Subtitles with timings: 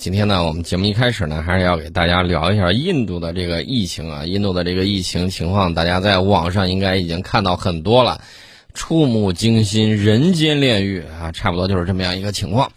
[0.00, 4.24] 今天呢，我们节目一开始呢，还是要给大家聊一下印度的这个疫情啊。
[4.24, 8.22] 印度的这个疫情情况，大家在网上应该已经看到很多了，
[8.72, 12.72] 触目惊心，人间炼狱啊，差不多就是这么样一个情况。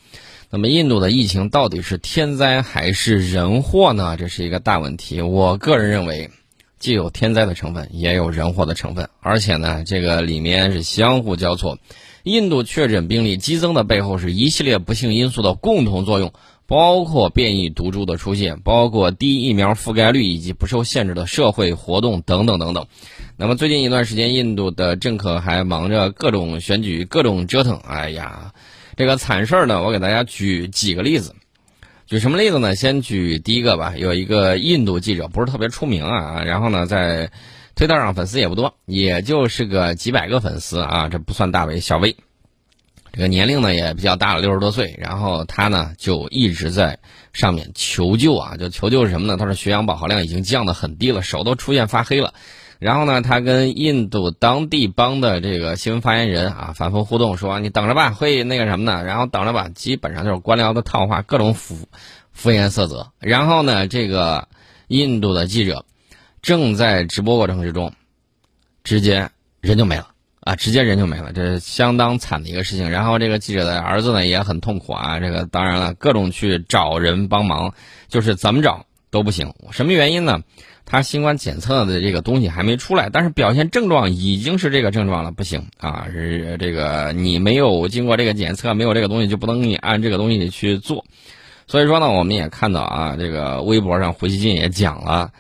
[0.49, 4.17] 那么，印度的疫情到底是天灾还是人祸呢？
[4.17, 5.21] 这是一个大问题。
[5.21, 6.29] 我个人认为，
[6.77, 11.77] 既有天灾的成分，也有人祸的成分，而且呢，这个里面是相互交错。
[12.23, 16.33] 印度确诊病例激增的背后，是一系列不幸因素的共同作用。
[16.65, 22.87] 包括变异毒株的出现，包括低疫苗覆盖率以及不受限制的社会活动等等等等。
[23.37, 27.77] 那么最近一段时间，印度的政客还忙着各种选举、各种折腾。
[27.79, 28.53] 哎呀，
[28.95, 31.35] 这个惨事儿呢，我给大家举几个例子。
[32.05, 32.75] 举什么例子呢？
[32.75, 33.95] 先举第一个吧。
[33.97, 37.31] 有一个印度记者，不是特别出名啊，然后呢，在
[37.75, 42.15] 推特上粉丝也不多，也就是个几百个粉丝啊，这不算大 V，小 V。
[43.13, 44.95] 这个年龄呢也比较大了，六十多岁。
[44.97, 46.97] 然后他呢就一直在
[47.31, 49.37] 上面求救啊，就求救是什么呢？
[49.37, 52.33] 他说血氧饱和量已经降得很低了，手都出现发黑了。
[52.79, 59.05] 然后呢，他跟印度当地邦的这个新闻发言人啊反复互动，说你等着吧，会那个什么的。
[59.05, 61.87] 然后等着吧，基本上就是官僚的套话，各种敷
[62.31, 63.11] 敷衍塞责。
[63.19, 64.47] 然后呢，这个
[64.87, 65.85] 印度的记者
[66.41, 67.93] 正在直播过程之中，
[68.83, 69.29] 直接
[69.61, 70.12] 人就没了。
[70.43, 72.89] 啊，直接人就没了，这是相当惨的一个事情。
[72.89, 77.73] 然后这个记者的儿子呢也很痛苦啊，这个当然了，各种去找人帮忙，
[78.09, 79.53] 就是怎么找都不行。
[79.71, 80.41] 什么原因呢？
[80.85, 86.07] 他新冠检测的这个东西还没出来，但是表现症状已经是这个症状了，不行啊！
[86.11, 91.05] 是这个你没有经过这个检测，没有这个东西就不能给你按这个东西去做。
[91.67, 95.31] 所以说呢，我们也看到啊，这个微博上胡锡进也讲了。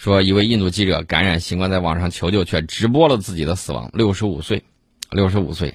[0.00, 3.90] 说一位印度记者感染新冠，在网上求救，却直播了自己的死亡。
[3.92, 4.64] 六十五岁，
[5.10, 5.74] 六十五岁，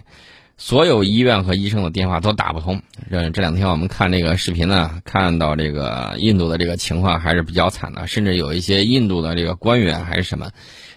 [0.58, 2.82] 所有医院和医生的电话都打不通。
[3.12, 10.50] 这这两天我们看这个视频呢，看到这个印度的这个情况还是比较惨的，甚至有一些印度的这个官员还是什么，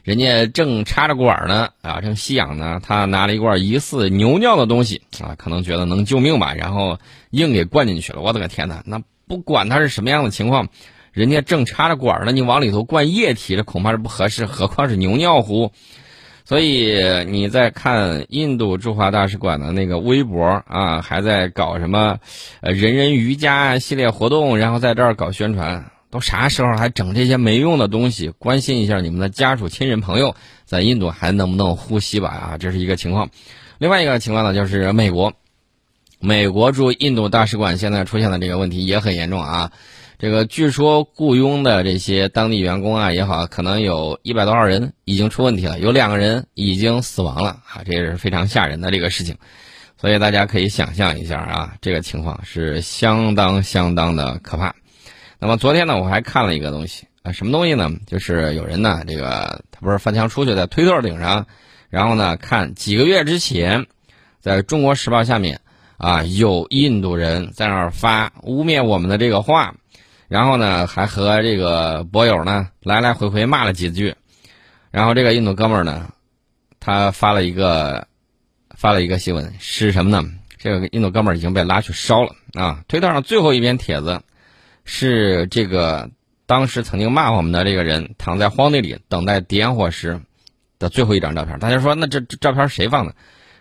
[0.04, 8.22] 人家正插着管呢，啊，正吸氧呢，他拿了一罐疑似牛尿的东西啊，可能觉得能救命吧，然后硬给灌进去了。
[8.22, 8.82] 我的个天哪！
[8.86, 10.70] 那不管他是什么样的情况。
[11.12, 15.72] 人家正插着管呢，你往里头灌液体，这恐怕是不合适，何况是牛尿壶。
[16.44, 22.20] 所以你在看印度驻华大使馆的那个微博啊，还在搞什么
[22.62, 28.30] 呃人人瑜伽系列活动，然后在这儿搞宣传，都啥时候还整这些没用的东西？
[28.30, 32.28] 关心一下你们的家属、亲人、朋友在印度还能不能呼吸吧？
[32.30, 33.28] 啊，这是一个情况。
[33.76, 35.34] 另外一个情况呢，就是美国，
[36.18, 39.70] 美国驻印度大使馆现在出现的这个问题也很严重啊。
[40.18, 49.36] 这个据说雇佣的这些当地员工啊也好，可能有一百多号人已经出问题了，有两个人已经死亡了啊，这也是非常吓人的这个事情，
[49.96, 54.74] 所以大家可以想象一下啊，这个情况是相当相当的可怕。
[55.38, 57.88] 那么昨天呢，我还看了一个东西啊，什么东西呢？
[58.08, 61.46] 就是有人呢，这个他不是翻墙出去，在推特顶上，
[61.90, 63.86] 然后呢看几个月之前，
[64.40, 65.60] 在中国时报下面
[65.96, 69.76] 啊，有印度人在那儿发污蔑我们的这个话。
[70.28, 74.14] 然后呢，还和这个博友呢来来回回骂了几句，
[74.90, 76.10] 然后这个印度哥们儿呢，
[76.78, 78.06] 他发了一个
[78.76, 80.28] 发了一个新闻，是什么呢？
[80.58, 82.84] 这个印度哥们儿已经被拉去烧了啊！
[82.88, 84.20] 推特上最后一篇帖子
[84.84, 86.10] 是这个
[86.44, 90.20] 当时曾经骂我们的这个人躺在荒地里等待点火时
[90.78, 91.58] 的最后一张照片。
[91.58, 93.14] 大家说，那这照片谁放的？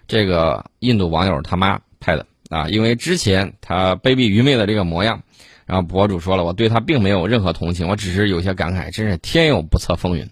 [0.06, 5.24] 这个印度网友他妈拍的啊，因为之前他卑鄙愚昧的这个模样。
[5.68, 10.28] 然后博主说了，我对他并没有任何同情，我只是有些感慨，真是天有不测风云。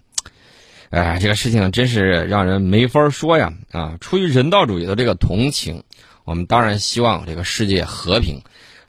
[0.88, 3.52] 哎，这个事情真是让人没法说呀！
[3.70, 5.82] 啊，出于人道主义的这个同情，
[6.24, 8.40] 我们当然希望这个世界和平。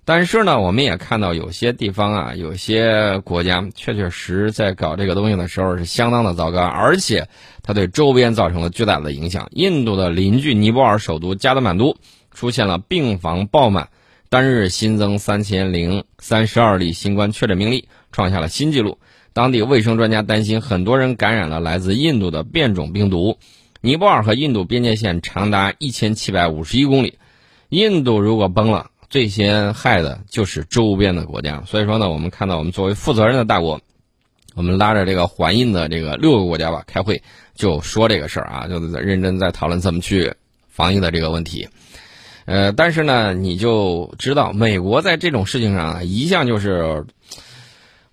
[0.06, 7.28] 但是呢，我们也看到有些地方啊，有些国家确确实在搞这个东西的时候是相当的糟糕，而且
[7.62, 9.50] 它对周边造成了巨大的影响。
[9.52, 11.97] 印度的邻居尼泊尔首都加德满都
[12.31, 13.90] 出现了病房爆满。
[14.29, 19.00] 单日新增三千零三十二例新冠确诊病例，创下了新纪录。
[19.31, 23.38] 当地卫生专家担心，很多人感染了来自印度的变种病毒。
[23.79, 27.18] 尼泊尔和印度边界线长达一千七百五十一公里，
[27.69, 31.63] 印度如果崩了，最先害的就是周边的国家。
[31.65, 33.80] 所以说呢，我们看到我们作为负责任的大国，
[34.56, 37.23] 我们拉着这个环印的这个六个国家吧开会，
[37.56, 40.33] 就说这个事儿啊，就在认真在讨论怎么去
[40.68, 41.69] 防疫的这个问题。
[42.47, 47.05] 呃，但是呢，你就知道，美国在这种事情上啊一向就是，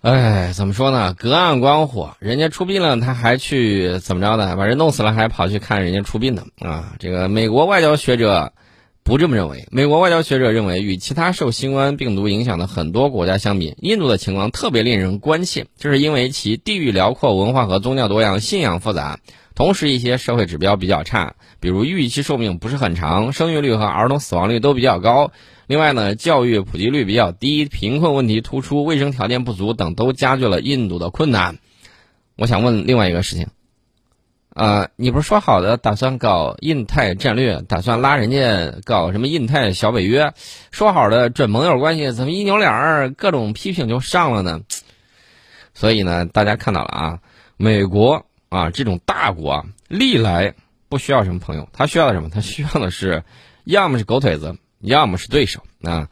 [0.01, 1.15] 哎，怎么说呢？
[1.15, 4.57] 隔岸观火，人家出殡了，他还去怎么着呢？
[4.57, 6.43] 把人弄死了，还跑去看人家出殡呢？
[6.59, 8.53] 啊，这个美国外交学者
[9.05, 9.69] 不这么认为。
[9.71, 19.21] 美国外交学者认为，与其他受新冠病毒影响的很多国家相比，印度的情况特别令人关切，这是因为其地域辽阔、文化和宗教多样、信仰复杂，
[19.55, 25.31] 同时一些社会指标比较差，比如预期寿命不是很长，生育率和儿童死亡率都比较高。
[25.67, 31.59] 另外呢，教育普及率比较低，贫困问题突出，卫生条件不足等，都加剧了印度的困难。
[32.37, 33.47] 我想问另外一个事情。
[34.51, 40.33] 啊，你不是说好的打算搞印太战略，打算拉人家搞什么印太小北约？
[40.71, 44.61] 说好的准盟友关系，怎么一扭脸儿各种批评就上了呢？
[45.75, 47.19] 所以呢，大家看到了啊，
[47.57, 50.55] 美国啊这种大国啊历来
[50.89, 52.31] 不需要什么朋友，他需要的什么？
[52.31, 53.25] 他需要的是，
[53.65, 56.09] 要么是狗腿子，要么是对手啊。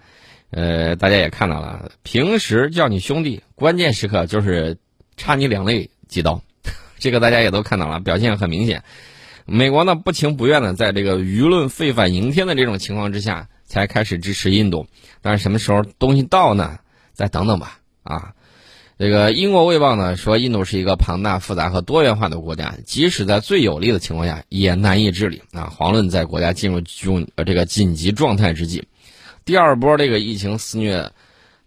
[0.51, 4.77] 呃，大家也看到了，平时叫你兄弟，关键时刻就是
[5.17, 6.43] 插你两肋几刀。
[6.99, 8.85] 这个大家也都看到了，表现很明显。
[9.47, 14.87] 美国呢不情不愿的在这个舆论沸反盈天的这种情况之下，才开始支持印度。
[15.21, 16.79] 但是什么时候东西到呢？
[17.13, 17.79] 再等等吧。
[18.03, 18.35] 啊，
[19.03, 25.43] 这个英国卫报呢说，印度是一个庞大、复杂和多元化的国家，即使在最有利的情况下也难以治理。
[25.51, 28.85] 啊，遑论在国家进入重呃这个紧急状态之际，
[29.45, 31.11] 第二波这个疫情肆虐。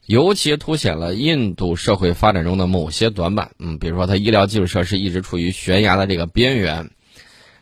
[0.05, 6.89] 尤其凸显了印度社会发展中的某些短板，嗯，比如说它医疗基础设施一直处于悬崖的这个边缘。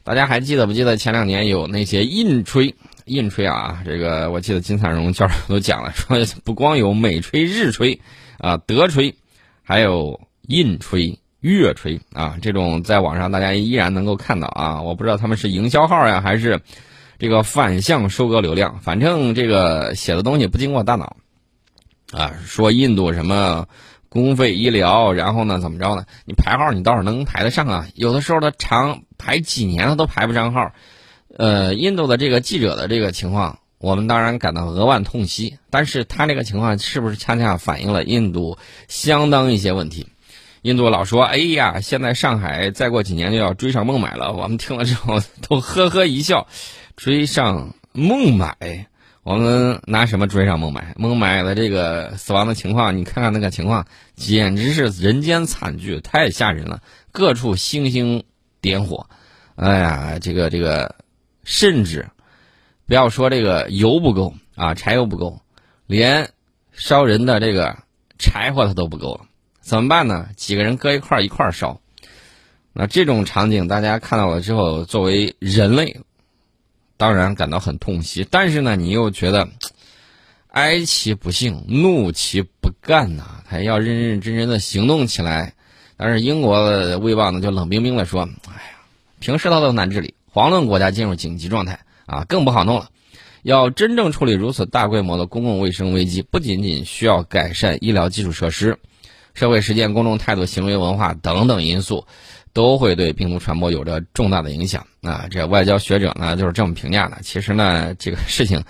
[0.03, 3.81] 大家还记得不记得前两年有那些印吹印吹啊？
[3.83, 8.01] 这个我记得金灿荣教授都讲了，说不光有美吹、日吹
[8.37, 9.15] 啊、德吹，
[9.63, 14.81] 还有印吹、月吹啊，这种在网上大家依然能够看到啊。
[14.81, 16.61] 我不知道他们是营销号呀，还是
[17.17, 21.15] 这个反向收割流量，反正这个写的东西不经过大脑。
[22.11, 23.67] 啊，说印度什么
[24.09, 26.05] 公费医疗，然后呢怎么着呢？
[26.25, 30.71] 你排号你倒是能排得上啊，有的时候他长排几年他都排不上号。
[31.35, 35.57] 呃，印度的这个记者的这个情况，我们当然感到额外痛惜。
[35.69, 38.57] 但是他这个情况是不是恰恰反映了印度
[38.87, 40.07] 相当一些问题？
[40.61, 44.31] 印度老说，哎呀，现在上海再过几年就要追上孟买了。
[44.31, 45.19] 我们听了之后
[45.49, 46.47] 都呵呵一笑，
[46.95, 48.87] 追上孟买。
[49.23, 50.95] 我们拿什么追上孟买？
[50.97, 56.81] 孟买的这个死亡的情况，你看看那个情况，简直是人间惨剧，太吓人了。
[57.11, 58.23] 各处星星
[58.61, 59.07] 点火，
[59.55, 60.95] 哎呀，这个这个，
[61.43, 62.07] 甚至
[62.87, 65.41] 不要说这个油不够啊，柴油不够，
[65.87, 66.29] 连
[66.71, 67.77] 烧人的这个
[68.17, 69.21] 柴火它都不够，
[69.61, 70.29] 怎么办呢？
[70.35, 71.79] 几个人搁一块儿一块儿烧，
[72.73, 76.01] 那这种场景大家看到了之后，作为人类。
[76.95, 79.49] 当然感到很痛惜，但是呢，你又觉得
[80.49, 85.53] 哀其不幸，怒其不干呐，他要认认真真的行动起来。
[85.97, 88.77] 但是英国的卫报呢，就冷冰冰的说：“哎呀，
[89.19, 91.79] 平时他都难治理，遑论国家进入紧急状态
[92.13, 92.89] 啊，更不好弄了。
[93.41, 98.77] 要真正处理如此大规模的公共卫生危机，不仅仅需要改善医疗基础设施，
[99.33, 102.05] 社会实践、公众态度、行为文化等等因素。”
[102.55, 105.25] 都会对病毒传播有着重大的影响啊！
[105.31, 107.17] 这外交学者呢就是这么评价的。
[107.23, 108.63] 其实呢，这个事情，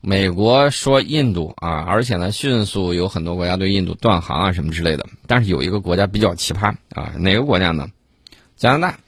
[0.00, 5.04] 美国说印度啊，而且呢，迅速有很多国家对印度断航啊什么之类的。
[5.26, 7.88] 但是有一个国家比较奇葩啊，哪个国家呢？
[8.54, 8.98] 加拿大。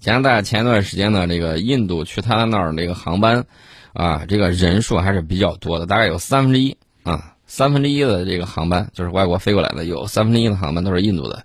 [0.00, 3.44] 加拿大前一段时间呢，这个印度去他那儿那个航班
[3.92, 11.44] 啊，这个人数还是比较多的，大概有三分之一啊，三分之一的这个航班就是外国飞过来的，有三分之一的航班都是印度的。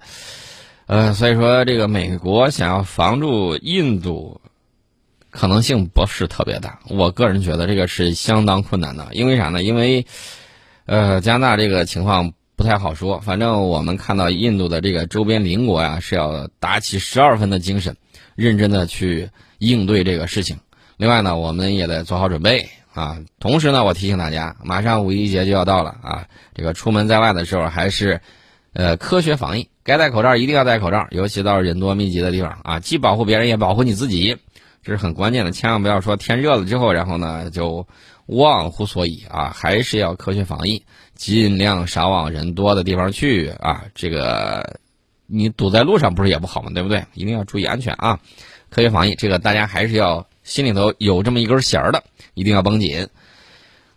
[0.88, 4.40] 呃，所以说这个美国想要防住印度，
[5.32, 6.80] 可能性不是特别大。
[6.88, 9.64] 我个人觉得这个是相当困难的，因为啥呢？
[9.64, 10.06] 因为，
[10.86, 13.20] 呃，加拿大这个情况不太好说。
[13.20, 17.98] 反正我们看到印度的这个周边邻国呀，是要打起十二分的精神，
[18.36, 20.58] 认真的去应对这个事情。
[20.98, 23.18] 另外呢，我们也得做好准备啊。
[23.40, 28.22] 同时呢，我提醒大家，马上五一节就要到了啊，这个出门在外的时候还是。
[28.78, 34.36] 呃，科学防疫，该戴口罩一定要戴口罩，尤其到人多密集的地方啊，既保护别人也保护你自己，
[34.84, 35.52] 这是很关键的。
[35.54, 37.88] 千万不要说天热了之后，然后呢就
[38.26, 43.86] 忘乎所以啊，还是要科学防疫，尽量少往人多的地方去啊。
[43.96, 44.78] 这个
[45.28, 46.72] 你堵在路上不是也不好吗？
[46.74, 47.06] 对不对？
[47.14, 48.20] 一定要注意安全啊！
[48.70, 52.04] 科学防疫，这个大家还是要心里头有这么一根弦儿的，
[52.34, 53.08] 一定要绷紧。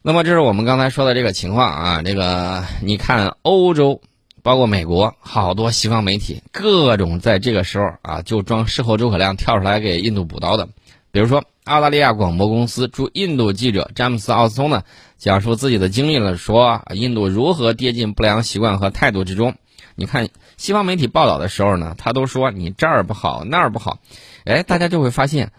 [0.03, 4.01] 那么这是我们刚才说的这个情况啊，这个你看欧洲。
[4.41, 10.69] 包括美国好多西方媒体，各种在这个时候啊，就装事后诸葛亮跳出来给印度补刀的。
[11.11, 14.85] 比如说，澳大利亚广播公司驻印度记者詹姆斯·奥斯通呢，
[15.19, 19.55] 讲述自己的经历了，说印度如何跌进不良习惯和态度之中。
[19.97, 20.29] 你看
[20.59, 24.01] 西方媒体报道的时候呢，他都说你这儿不好那儿不好，
[24.45, 25.53] 哎，大家就会发现，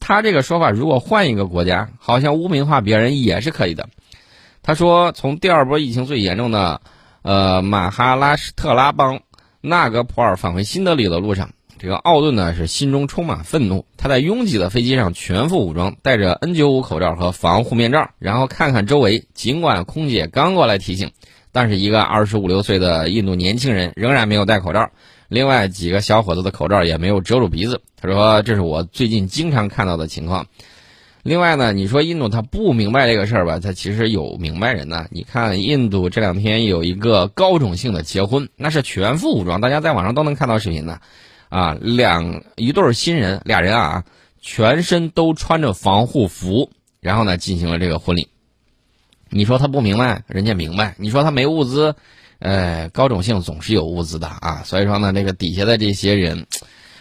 [0.00, 3.88] 他这个说法如果换一个国家，好像污名化别人也是可以的。
[4.62, 6.80] 他说，从第二波疫情最严重的，
[7.22, 9.20] 呃，马哈拉施特拉邦
[9.60, 13.84] 纳格普尔返回新德里的路上，这个奥顿呢是心中充满愤怒。
[13.96, 19.26] 他在拥挤的飞机上全副武装，戴着 N95 口罩和防护面罩，然后看看周围。
[19.34, 21.12] 尽管空姐刚过来提醒，
[21.52, 24.90] 但是一个二十五六岁的印度年轻人仍然没有戴口罩。
[25.28, 27.80] 另外几个小伙子的口罩也没有遮住鼻子。
[28.00, 30.46] 他说：“这是我最近经常看到的情况。”
[31.24, 33.58] 另外呢，你说印度他不明白这个事儿吧？
[33.58, 35.06] 他其实有明白人呢。
[35.10, 41.00] 你看印度这两天有一个高种姓的结婚，那是全副武装，大家在网上都能看到视频的。
[41.50, 44.04] 啊，两一对新人，俩人啊，
[44.40, 48.28] 全身都穿着防护服，然后呢进行了这个婚礼。
[49.30, 50.94] 你说他不明白，人家明白。
[50.98, 51.94] 你说他没物资。
[52.40, 56.46] 呃，高种姓总是有物资的啊，所以说呢，这个底下的这些人，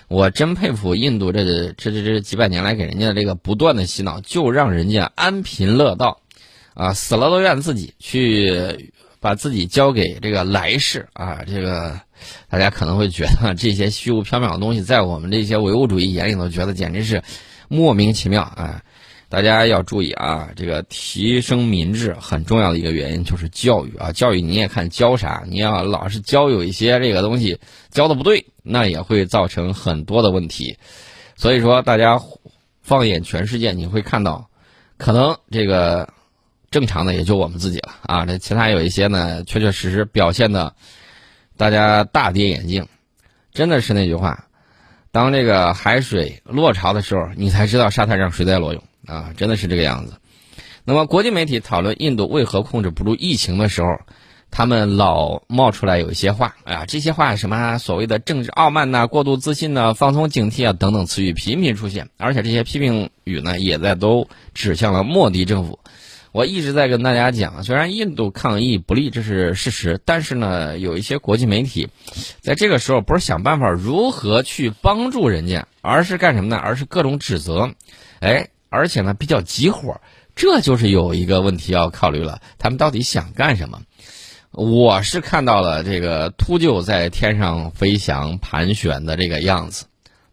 [0.08, 1.46] 我真佩服印度这
[1.78, 6.22] 这这这几百年来给人家的这个不断的洗脑，就让人家安贫乐道，
[6.74, 12.02] 啊，死了都怨自己，去把自己交给这个来世啊，这个
[12.50, 17.22] 大家可能会觉得这些虚无缥缈的东西，在我们这些唯物主义眼里头，觉得简直是
[17.68, 18.82] 莫名其妙啊。
[19.30, 24.12] 大家要注意啊，这个提升民智很重要的一个原因就是教育啊。
[24.14, 27.60] 教育你也看教啥，你要老是教有一些这个东西
[27.92, 30.78] 教的不对，那也会造成很多的问题。
[31.36, 32.22] 所以说，大家
[32.82, 34.50] 放眼全世界，你会看到，
[34.98, 36.08] 可能这个
[36.72, 38.26] 正常的也就我们自己了啊。
[38.26, 40.74] 这其他有一些呢，确确实实表现的，
[41.58, 42.88] 大家大跌眼镜。
[43.52, 44.46] 真的是那句话，
[45.12, 48.82] 当这个海水落潮的时候，你才知道沙滩上谁在裸泳。
[49.08, 50.14] 啊，真的是这个样子。
[50.84, 54.00] 那么，国际媒体讨论印度为何控制不住疫情的时候，
[54.50, 65.80] 他们老冒出来有一些话，哎呀，这些话什么所谓的政治傲慢呐、过度自信呐、放松警惕啊等等词语频频出现，而且这些批评语呢，也在都指向了莫迪政府。
[66.32, 71.90] 我一直在跟大家讲，虽然印度抗疫不利，这是事实，但是呢，有一些国际媒体
[72.40, 76.56] 在这个时候不是想办法如何去帮助人家，而是干什么呢？
[76.56, 77.72] 而是各种指责，
[78.22, 78.48] 哎。
[78.78, 80.00] 而且呢，比较急火，
[80.36, 82.40] 这就是有一个问题要考虑了。
[82.60, 83.82] 他们到底想干什么？
[84.52, 89.86] 我是看到了这个秃鹫在天上飞翔、盘旋的这个样子。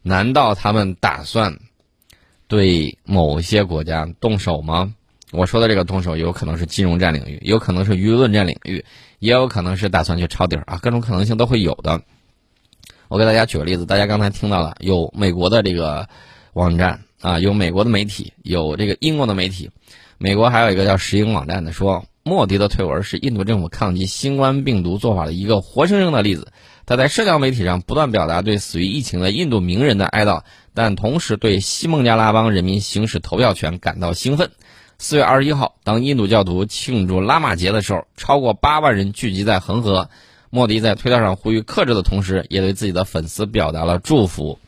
[0.02, 1.58] 难道他们打算
[2.46, 4.94] 对某些国家动手吗？
[5.32, 8.84] 我说的这个动手，有可能是金融战领域，有可能是舆论战领域，
[9.18, 12.02] 也有可能是打算去抄底儿啊，各种可能性都会有的。
[13.08, 16.08] 我给大家举个例子，大家刚才听到了，有美国的这个
[16.52, 17.03] 网站。
[17.24, 19.70] 啊，有美国的媒体，有这个英国的媒体，
[20.18, 26.48] 美国还有一个叫石英网站的说，莫迪的推文是印度政府抗击新冠病毒做法的一个活生生的例子。
[26.84, 30.42] 他在社交媒体上不断表达对死于疫情的印度名人的哀悼，
[30.74, 34.50] 但同时对西孟加拉邦人民行使投票权感到兴奋。
[34.98, 40.10] 四月二十一号，当印度教徒庆祝拉玛节的时候，超过八万人聚集在恒河。
[40.50, 44.58] 莫迪在推特上呼吁克制的同时，也对自己的粉丝表达了祝福。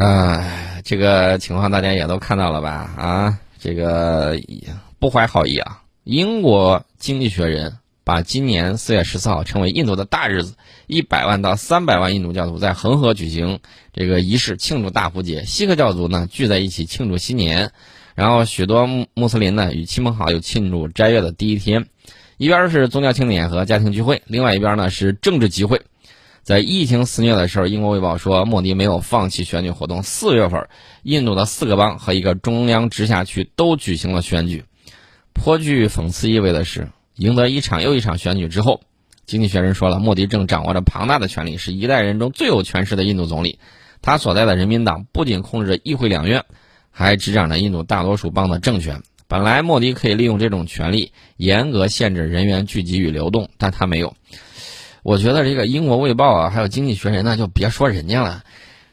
[0.00, 0.42] 啊，
[0.82, 2.90] 这个情况大家也都看到了吧？
[2.96, 4.34] 啊，这个
[4.98, 5.82] 不怀好意啊！
[6.04, 10.54] 英国经济学人把今年四月十四号称为印度的大日子，
[10.86, 13.60] 一百万到三百万印度教徒在恒河举行
[13.92, 17.70] 这个仪式庆祝大壶节，锡克教徒呢聚在一起庆祝新年，
[18.14, 21.84] 然后许多穆斯林呢与亲朋好友庆祝斋月的第一天，
[22.38, 25.82] 一边是宗教庆典和家庭聚会，另外一边呢是政治集会。
[26.50, 30.02] 在疫情肆虐的时候，英国卫报说，莫迪没有放弃选举活动。
[30.02, 30.66] 四月份，
[31.04, 34.64] 印度的四个邦和一个中央直辖区都举行了选举。
[35.32, 38.80] 颇具讽刺意味的是，赢得一场又一场选举之后，
[39.26, 43.60] 经济学人说了，莫迪正掌握着庞大的权力，是一代人中最有权势的印度总理。
[44.02, 46.44] 他所在的人民党不仅控制着议会两院，
[46.90, 49.00] 还执掌着印度大多数邦的政权。
[49.28, 54.16] 本来，莫迪可以利用这种权力严格限制人员聚集与流动，但他没有。
[55.02, 58.42] 我觉得这个英国卫报啊，还有经济学人呢，就别说人家了。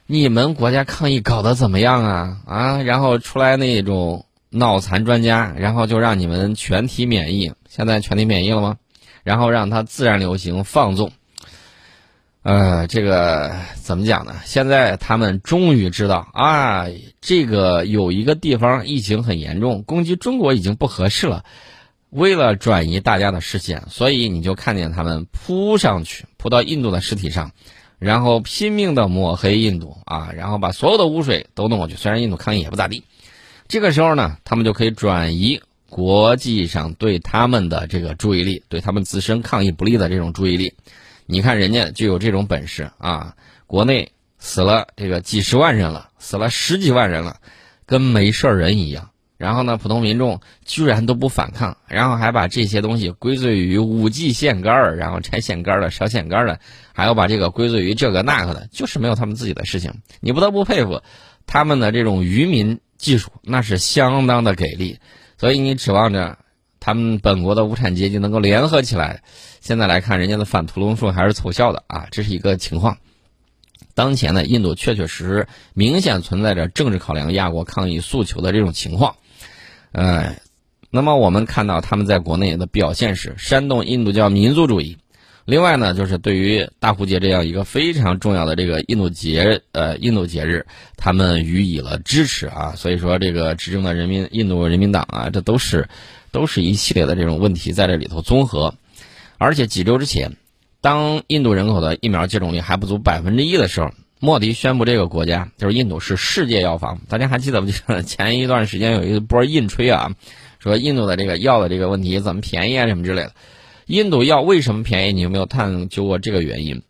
[0.06, 2.36] 你们国家抗疫搞得怎么样啊？
[2.46, 7.52] 啊，然后出来那种脑残专家，然后就让你们全体免疫。
[7.68, 8.78] 现在全体免疫了吗？
[9.22, 11.12] 然后让它自然流行放纵。
[12.42, 14.36] 呃，这个怎么讲呢？
[14.46, 16.86] 现在他们终于知道啊，
[17.20, 21.44] 这个有一个地方疫情很严重，攻击中国已经不合适了。
[22.10, 27.52] 为了转移大家的视线，所以你就看见他们扑上去，扑到印度的尸体上，
[27.98, 31.96] 然后拼命的抹黑印度啊，然后把所有的污水都弄过去。
[31.96, 33.04] 虽然印度抗议也不咋地，
[33.68, 40.74] 这个时候呢，他们就可以转移国际上对他们的这个注意力，对他们自身抗议不利的这种注意力。
[41.26, 43.34] 你看人家就有这种本事啊！
[43.66, 47.36] 国内死了这个几十万人了，死了十几万人了。
[47.84, 49.08] 跟没事人一样。
[49.38, 56.58] 然后呢，普通民众居然都不反抗，然后还把这些东西归罪于五 G 线杆儿，然后拆线杆儿的、烧线杆儿的，
[56.92, 59.94] 还要把这个归罪于这个那个的，就是没有他们自己的事情。
[60.18, 61.02] 你不得不佩服
[61.46, 64.98] 他们的这种愚民技术，那是相当的给力。
[65.38, 66.36] 所以你指望着
[66.80, 69.22] 他们本国的无产阶级能够联合起来，
[69.60, 72.98] 现在来看，人家的反屠龙术还是凑效的啊，这是一个情况。
[73.94, 79.14] 当前呢，印度确确实实明显存在着政治考量压过抗议诉求的这种情况。
[79.92, 80.36] 呃，
[80.90, 84.98] 那么我们看到他们在国内的表现是煽动印度教民族主义，
[85.44, 90.66] 另外呢，就是对于大壶节这样一个非常重要的这个印度节呃印度节日，
[90.96, 92.74] 他们予以了支持啊。
[92.76, 95.88] 所以说，这个执政的人民印度人民党啊，这都是
[96.32, 98.74] 都是一系列的这种问题在这里头综合。
[99.38, 100.36] 而且几周之前，
[100.80, 103.90] 当印度人口的疫苗接种率还不足百分之一的时候。
[104.20, 107.00] 莫迪宣布，这个国家就是印度是世界药房。
[107.08, 107.66] 大家还记得不？
[107.68, 110.10] 记 得前一段时间有一波印吹啊，
[110.58, 113.32] 说印度的这个药的这个问题怎么便宜啊，什么之类的。
[113.86, 115.12] 印度药为什么便宜？
[115.12, 116.82] 你有没有探究过这个原因？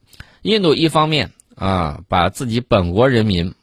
[0.42, 3.54] 印度一方面啊，把自己本国人民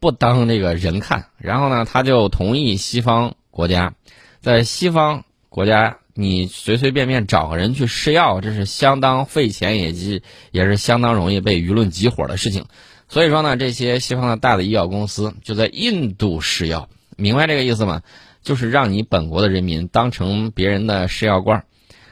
[0.00, 3.94] 不当这个人看，然后呢，他就同意西方国家，
[4.40, 12.66] 在西方国家你随随便便找个人去试药，这是相当费钱，也是也是相当容易被舆论集火的事情。
[13.08, 18.02] 所以说呢，这些西方的大的医药公司就在印度试药，明白这个意思吗？
[18.42, 21.64] 就是让你本国的人民当成别人的试药罐，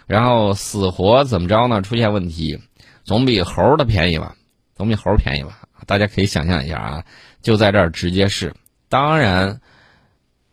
[0.06, 1.82] 然后死活怎么着呢？
[1.82, 2.58] 出现问题，
[3.04, 4.34] 总比猴的便宜吧？
[4.74, 5.60] 总比猴便宜吧？
[5.86, 7.04] 大家可以想象一下啊，
[7.42, 8.54] 就在这儿直接试。
[8.88, 9.60] 当然，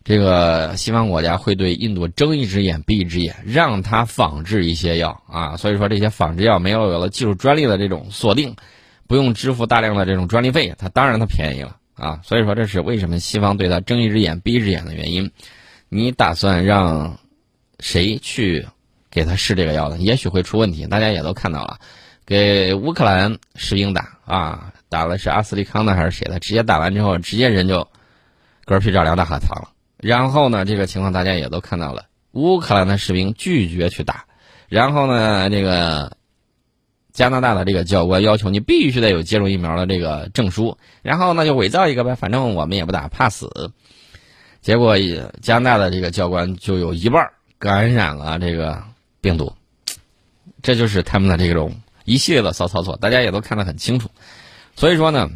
[0.03, 5.57] 这个西方国家会对印度睁一只眼闭一只眼，让他仿制一些药啊。
[5.57, 8.55] 所以说，这些仿制药没有有了技术专利的这种锁定。
[9.13, 12.20] 不用支付大量的这种专利费，它当然它便宜了啊！
[12.24, 15.32] 所以说这是为什么西方对它睁一只眼闭一只眼的原因。
[15.88, 17.20] 你打算让
[17.79, 18.65] 谁去
[19.12, 19.98] 给他试这个药呢？
[20.00, 20.88] 也许会出问题。
[20.88, 21.77] 大家也都看到了，
[22.25, 26.40] 给乌克兰士兵打啊，打的是阿斯利康的还是谁的？
[26.40, 27.87] 直接打完之后，直接人就
[28.66, 29.70] 嗝屁找凉大海棠了。
[29.98, 34.25] 然后呢，这个情况大家也都看到了，乌克兰的士兵拒绝去打，
[34.70, 36.18] 然后呢，这个。
[37.13, 43.71] 加拿大的这个教官要求你必须得有接种疫苗的这个证书，然后呢就伪造一个呗，反正我们也不打，怕死。
[44.61, 44.97] 结果
[45.41, 48.83] 加拿大的这个教官就有一半感染了这个
[49.21, 49.53] 病毒，
[50.63, 54.09] 这就是他们的这种一系列的骚操作，大家也都看得很清楚。
[54.75, 55.29] 所以说呢，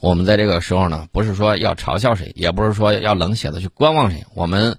[0.00, 4.78] 我们在这个时候呢，不是说要嘲笑谁，也不是说要冷血的去观望谁，我们。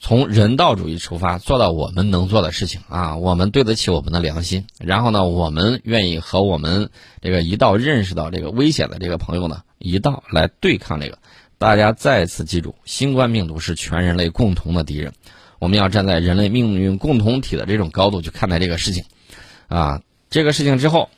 [0.00, 4.64] 从人道主义出发，做到我们能做的事情啊，我们对得起我们的良心。
[4.78, 11.18] 然后呢，我们愿意和我们这个一道认识到这个危险的这个朋友呢，一道来对抗这个。
[11.58, 15.12] 大家再次记住，新冠病毒是全人类共同的敌人，
[15.58, 19.04] 我们要站在人类命运共同体的这种高度去看待这个事情。
[19.66, 21.10] 啊，这个事情之后，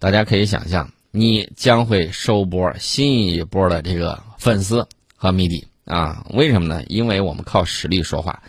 [0.00, 5.68] 大家可以想象，你将会收波新一波的这个粉丝和迷底。
[5.90, 6.82] 啊，为什么呢？
[6.86, 8.40] 因为我们靠实力说话。